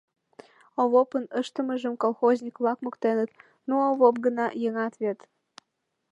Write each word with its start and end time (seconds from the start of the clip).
Овопын 0.81 1.23
ыштымыжым 1.39 1.93
колхозник-влак 2.01 2.77
моктеныт: 2.85 3.29
«Ну, 3.67 3.73
Овоп 3.89 4.15
гына, 4.25 4.45
еҥат 4.65 4.93
вет! 5.03 5.19